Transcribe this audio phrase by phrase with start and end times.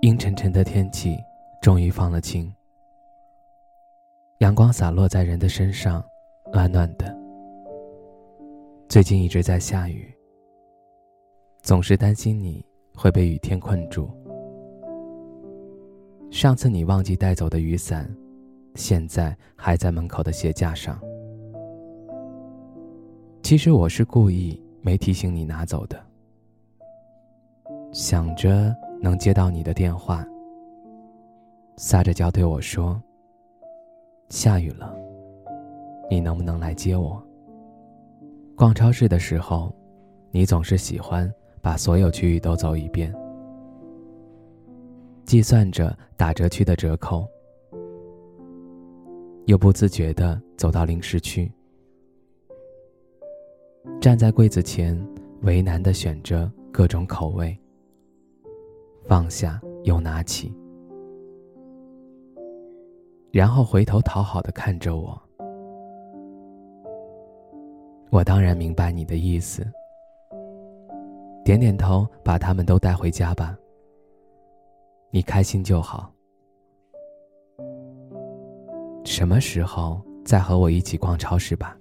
[0.00, 1.18] 阴沉沉的天气
[1.60, 2.54] 终于放了晴，
[4.38, 6.04] 阳光洒落在人的身上，
[6.52, 7.12] 暖暖的。
[8.88, 10.08] 最近一直在下雨，
[11.62, 14.08] 总是担心你会被雨天困住。
[16.30, 18.08] 上次你忘记带走的雨伞，
[18.76, 20.96] 现在还在门口的鞋架上。
[23.42, 26.00] 其实我是故意没提醒你拿走的，
[27.92, 28.72] 想着。
[29.00, 30.26] 能接到你的电话，
[31.76, 33.00] 撒着娇对我说
[34.28, 34.96] ：“下雨了，
[36.10, 37.22] 你能不能来接我？”
[38.56, 39.72] 逛超市的时候，
[40.32, 41.32] 你总是喜欢
[41.62, 43.14] 把所有区域都走一遍，
[45.24, 47.24] 计算着打折区的折扣，
[49.46, 51.50] 又不自觉的走到零食区，
[54.00, 55.00] 站在柜子前，
[55.42, 57.56] 为难的选着各种口味。
[59.08, 60.54] 放下又拿起，
[63.32, 65.18] 然后回头讨好的看着我。
[68.10, 69.66] 我当然明白你的意思，
[71.42, 73.56] 点点头，把他们都带回家吧。
[75.10, 76.12] 你开心就好。
[79.06, 81.74] 什么时候再和我一起逛超市吧？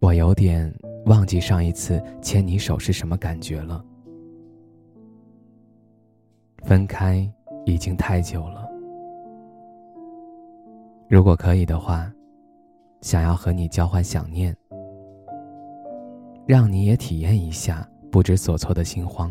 [0.00, 3.84] 我有点忘记上一次牵你手是什么感觉了。
[6.64, 7.30] 分开
[7.66, 8.66] 已经太久了，
[11.08, 12.10] 如果可以的话，
[13.02, 14.56] 想要和你交换想念，
[16.46, 19.30] 让你也体验一下不知所措的心慌。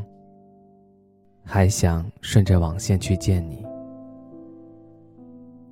[1.44, 3.66] 还想顺着网线去见你，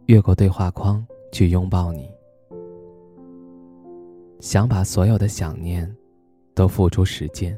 [0.08, 2.09] 越过对话框去拥抱你，
[4.40, 5.90] 想把所有的想念
[6.56, 7.56] 都付诸实践。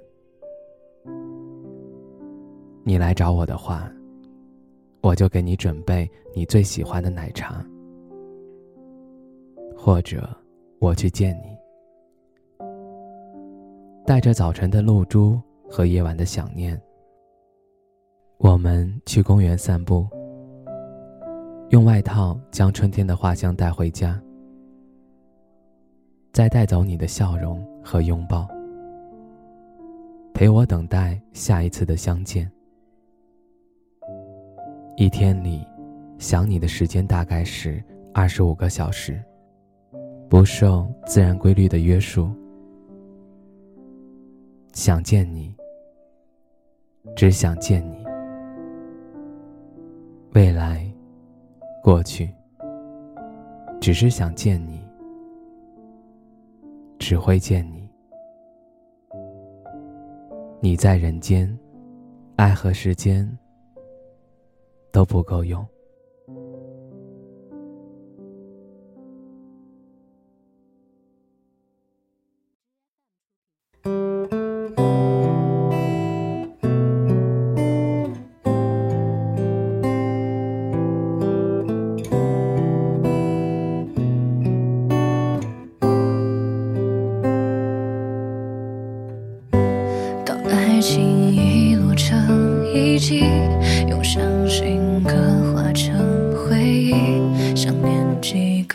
[2.85, 3.89] 你来找我的话，
[5.03, 7.61] 我就给你准备你最喜欢的奶茶，
[9.75, 10.25] 或者
[10.79, 11.57] 我去见你，
[14.05, 15.37] 带着早晨的露珠
[15.69, 16.81] 和夜晚的想念，
[18.37, 20.07] 我们去公园散步，
[21.71, 24.17] 用外套将春天的花香带回家，
[26.31, 28.47] 再带走你的笑容和拥抱，
[30.33, 32.49] 陪我等待下一次的相见。
[34.95, 35.65] 一天里，
[36.19, 37.83] 想你的时间大概是
[38.13, 39.19] 二十五个小时，
[40.29, 42.31] 不受自然规律的约束。
[44.71, 45.55] 想见你，
[47.15, 48.05] 只想见你。
[50.33, 50.85] 未来，
[51.81, 52.29] 过去，
[53.81, 54.79] 只是想见你，
[56.99, 57.89] 只会见你。
[60.59, 61.51] 你在人间，
[62.35, 63.27] 爱和时间。
[64.93, 65.72] 都不够用。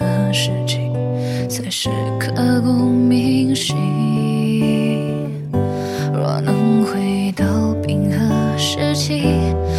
[0.08, 0.90] 几个世纪，
[1.48, 3.76] 才是刻骨铭心。
[6.12, 9.22] 若能回到冰河时期，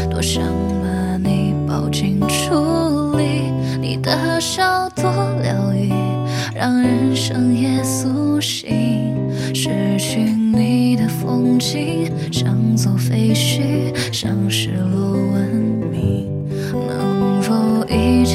[0.09, 0.43] 多想
[0.81, 3.51] 把你抱进处理。
[3.81, 5.03] 你的笑多
[5.41, 5.91] 疗愈，
[6.55, 8.69] 让人生也苏醒。
[9.53, 15.55] 失去你的风景，像座废墟，像失落文
[15.91, 16.29] 明。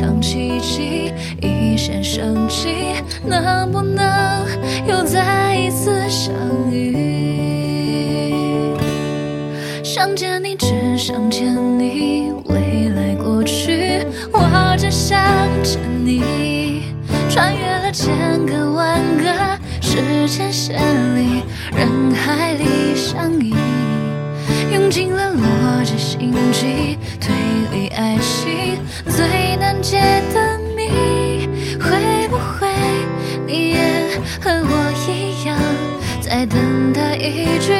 [0.05, 2.75] 能否一场奇迹，一线生机？
[3.25, 4.47] 能不能
[4.87, 6.35] 又再一次相
[6.71, 6.95] 遇？
[9.83, 15.19] 想见你，只想见你，未来过去，我只想
[15.62, 16.83] 见你。
[17.31, 18.15] 穿越了千
[18.47, 19.25] 个万个
[19.81, 20.79] 时间线
[21.17, 21.43] 里，
[21.75, 23.55] 人海里相依，
[24.73, 26.99] 用尽了逻辑心机，
[27.75, 28.79] 推理爱情
[29.09, 29.99] 最难解
[30.32, 31.49] 的谜，
[31.81, 32.69] 会不会
[33.49, 33.81] 你也
[34.41, 35.59] 和我一样，
[36.21, 37.73] 在等待一句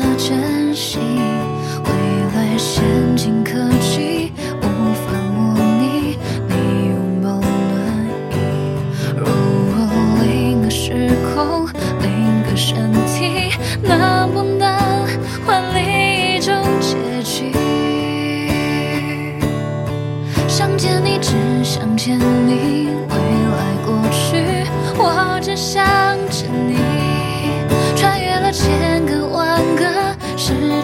[0.00, 1.00] 的真心。
[1.84, 1.90] 未
[2.34, 2.82] 来先
[3.16, 4.32] 进科技
[4.62, 4.64] 无
[4.94, 6.18] 法模拟
[6.48, 6.54] 你
[6.88, 7.42] 拥抱暖
[8.30, 8.34] 意。
[9.16, 9.24] 如
[9.74, 9.76] 果
[10.22, 11.68] 另个时空，
[12.00, 13.52] 另个身体，
[13.82, 15.06] 能不能
[15.46, 17.52] 换另一种结局？
[20.48, 22.79] 想见你，只想见你，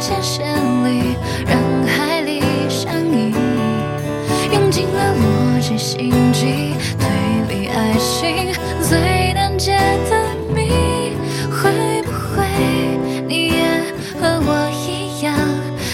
[0.06, 0.47] 时间线
[0.85, 1.17] 里，
[1.49, 3.35] 人海里相依，
[4.53, 7.08] 用尽了逻辑心机，推
[7.49, 9.76] 理爱情最难解
[10.08, 10.17] 的
[10.55, 11.11] 谜，
[11.50, 12.47] 会不会
[13.26, 13.64] 你也
[14.20, 15.35] 和我一样，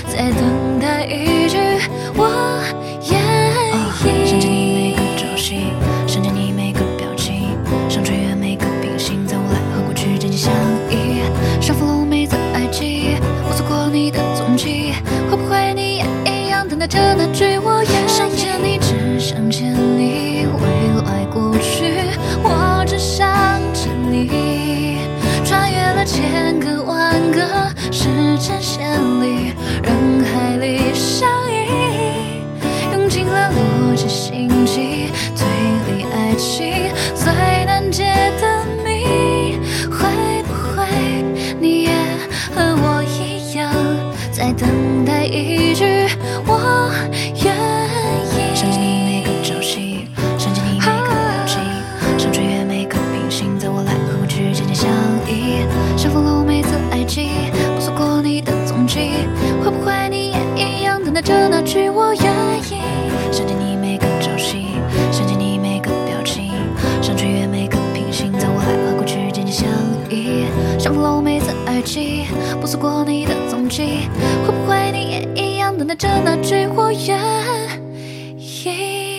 [0.07, 1.57] 在等待一句
[2.15, 2.63] 我
[3.11, 3.19] 愿
[4.05, 4.13] 意？
[4.27, 5.73] 想见你每个朝夕，
[6.07, 7.57] 想见你每个表情，
[7.89, 10.53] 想穿越每个平行，在未来和过去紧紧相
[10.91, 11.23] 依，
[11.63, 12.02] 像 follow
[26.13, 27.41] 千个万个
[27.91, 29.32] 时间线里，
[70.83, 72.25] 依，像 follow 每次耳机，
[72.61, 74.09] 不错过你的踪迹，
[74.45, 77.19] 会不会你也一样等待着那句我愿
[78.37, 79.12] 意？